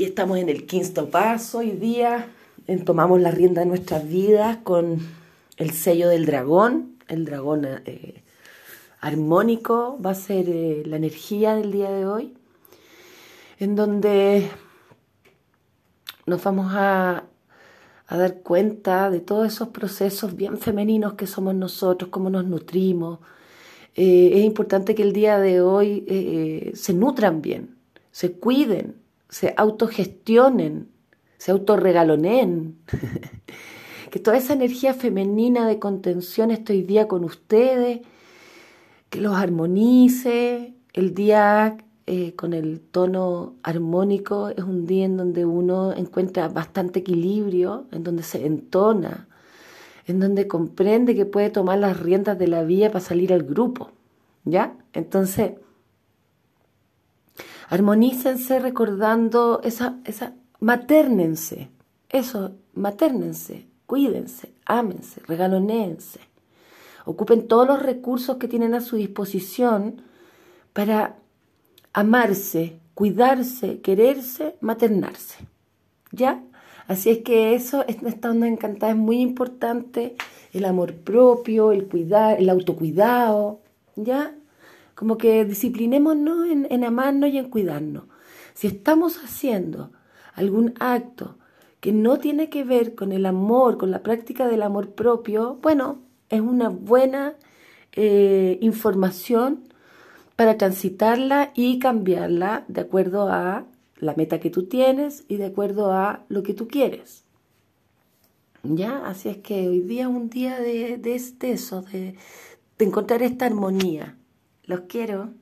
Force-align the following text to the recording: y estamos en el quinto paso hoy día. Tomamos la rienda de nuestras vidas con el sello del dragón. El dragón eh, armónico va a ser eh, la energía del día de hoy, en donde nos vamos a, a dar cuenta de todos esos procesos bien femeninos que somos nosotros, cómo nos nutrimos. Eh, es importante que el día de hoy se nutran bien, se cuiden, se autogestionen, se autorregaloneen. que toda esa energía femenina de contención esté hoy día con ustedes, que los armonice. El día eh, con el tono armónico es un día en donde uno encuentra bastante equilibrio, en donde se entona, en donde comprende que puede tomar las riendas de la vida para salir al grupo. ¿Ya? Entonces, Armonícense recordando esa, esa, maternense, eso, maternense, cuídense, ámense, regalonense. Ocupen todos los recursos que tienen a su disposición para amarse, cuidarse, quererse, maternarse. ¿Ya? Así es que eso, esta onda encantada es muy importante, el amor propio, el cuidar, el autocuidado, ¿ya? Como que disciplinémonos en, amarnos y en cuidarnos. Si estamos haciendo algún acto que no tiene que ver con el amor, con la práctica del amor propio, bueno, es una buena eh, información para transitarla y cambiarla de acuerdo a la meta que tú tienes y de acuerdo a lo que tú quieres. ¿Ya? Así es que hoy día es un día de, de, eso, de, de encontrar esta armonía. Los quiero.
y 0.00 0.04
estamos 0.04 0.38
en 0.38 0.48
el 0.48 0.64
quinto 0.64 1.10
paso 1.10 1.58
hoy 1.58 1.72
día. 1.72 2.30
Tomamos 2.86 3.20
la 3.20 3.30
rienda 3.32 3.60
de 3.60 3.66
nuestras 3.66 4.08
vidas 4.08 4.56
con 4.62 4.98
el 5.58 5.72
sello 5.72 6.08
del 6.08 6.24
dragón. 6.24 6.96
El 7.06 7.26
dragón 7.26 7.66
eh, 7.66 8.22
armónico 9.02 9.98
va 10.02 10.12
a 10.12 10.14
ser 10.14 10.48
eh, 10.48 10.84
la 10.86 10.96
energía 10.96 11.54
del 11.54 11.70
día 11.70 11.90
de 11.90 12.06
hoy, 12.06 12.32
en 13.58 13.76
donde 13.76 14.48
nos 16.24 16.42
vamos 16.44 16.72
a, 16.74 17.24
a 18.06 18.16
dar 18.16 18.36
cuenta 18.40 19.10
de 19.10 19.20
todos 19.20 19.46
esos 19.46 19.68
procesos 19.68 20.34
bien 20.34 20.56
femeninos 20.56 21.12
que 21.12 21.26
somos 21.26 21.54
nosotros, 21.54 22.08
cómo 22.08 22.30
nos 22.30 22.46
nutrimos. 22.46 23.18
Eh, 23.96 24.30
es 24.32 24.44
importante 24.46 24.94
que 24.94 25.02
el 25.02 25.12
día 25.12 25.38
de 25.38 25.60
hoy 25.60 26.72
se 26.74 26.94
nutran 26.94 27.42
bien, 27.42 27.76
se 28.12 28.32
cuiden, 28.32 28.99
se 29.30 29.54
autogestionen, 29.56 30.88
se 31.38 31.52
autorregaloneen. 31.52 32.76
que 34.10 34.18
toda 34.18 34.36
esa 34.36 34.52
energía 34.52 34.92
femenina 34.92 35.66
de 35.66 35.78
contención 35.78 36.50
esté 36.50 36.74
hoy 36.74 36.82
día 36.82 37.08
con 37.08 37.24
ustedes, 37.24 38.00
que 39.08 39.20
los 39.20 39.34
armonice. 39.36 40.74
El 40.92 41.14
día 41.14 41.78
eh, 42.06 42.34
con 42.34 42.52
el 42.52 42.80
tono 42.80 43.54
armónico 43.62 44.48
es 44.48 44.64
un 44.64 44.86
día 44.86 45.04
en 45.04 45.16
donde 45.16 45.44
uno 45.44 45.92
encuentra 45.92 46.48
bastante 46.48 46.98
equilibrio, 47.00 47.86
en 47.92 48.02
donde 48.02 48.24
se 48.24 48.44
entona, 48.44 49.28
en 50.06 50.18
donde 50.18 50.48
comprende 50.48 51.14
que 51.14 51.26
puede 51.26 51.50
tomar 51.50 51.78
las 51.78 52.00
riendas 52.00 52.36
de 52.36 52.48
la 52.48 52.64
vida 52.64 52.88
para 52.88 53.04
salir 53.04 53.32
al 53.32 53.44
grupo. 53.44 53.92
¿Ya? 54.44 54.76
Entonces, 54.92 55.52
Armonícense 57.70 58.58
recordando 58.58 59.60
esa, 59.62 59.96
esa, 60.04 60.34
maternense, 60.58 61.68
eso, 62.08 62.52
maternense, 62.74 63.66
cuídense, 63.86 64.52
ámense, 64.66 65.20
regalonense. 65.26 66.20
Ocupen 67.04 67.48
todos 67.48 67.66
los 67.66 67.82
recursos 67.82 68.36
que 68.38 68.48
tienen 68.48 68.74
a 68.74 68.80
su 68.80 68.96
disposición 68.96 70.02
para 70.72 71.16
amarse, 71.92 72.78
cuidarse, 72.94 73.80
quererse, 73.80 74.56
maternarse. 74.60 75.46
¿Ya? 76.12 76.42
Así 76.88 77.10
es 77.10 77.18
que 77.18 77.54
eso, 77.54 77.84
esta 77.86 78.30
onda 78.30 78.48
encantada 78.48 78.92
es 78.92 78.98
muy 78.98 79.20
importante, 79.20 80.16
el 80.52 80.64
amor 80.64 80.94
propio, 80.96 81.70
el 81.70 81.86
cuidar, 81.86 82.40
el 82.40 82.48
autocuidado, 82.48 83.60
¿ya? 83.94 84.34
Como 85.00 85.16
que 85.16 85.46
disciplinémonos 85.46 86.46
en, 86.50 86.84
amarnos 86.84 87.30
y 87.30 87.38
en 87.38 87.48
cuidarnos. 87.48 88.04
Si 88.52 88.66
estamos 88.66 89.16
haciendo 89.24 89.92
algún 90.34 90.74
acto 90.78 91.38
que 91.80 91.90
no 91.90 92.18
tiene 92.18 92.50
que 92.50 92.64
ver 92.64 92.94
con 92.94 93.10
el 93.12 93.24
amor, 93.24 93.78
con 93.78 93.90
la 93.90 94.02
práctica 94.02 94.46
del 94.46 94.60
amor 94.60 94.90
propio, 94.90 95.58
bueno, 95.62 96.02
es 96.28 96.42
una 96.42 96.68
buena 96.68 97.32
eh, 97.92 98.58
información 98.60 99.60
para 100.36 100.58
transitarla 100.58 101.50
y 101.54 101.78
cambiarla 101.78 102.66
de 102.68 102.82
acuerdo 102.82 103.30
a 103.30 103.64
la 104.00 104.14
meta 104.16 104.38
que 104.38 104.50
tú 104.50 104.64
tienes 104.64 105.24
y 105.28 105.36
de 105.36 105.46
acuerdo 105.46 105.94
a 105.94 106.26
lo 106.28 106.42
que 106.42 106.52
tú 106.52 106.68
quieres. 106.68 107.24
¿Ya? 108.64 109.06
Así 109.06 109.30
es 109.30 109.38
que 109.38 109.66
hoy 109.66 109.80
día 109.80 110.02
es 110.02 110.08
un 110.08 110.28
día 110.28 110.60
de, 110.60 110.98
de, 110.98 111.14
eso, 111.14 111.80
de, 111.80 112.16
de 112.76 112.84
encontrar 112.84 113.22
esta 113.22 113.46
armonía. 113.46 114.18
Los 114.70 114.82
quiero. 114.82 115.39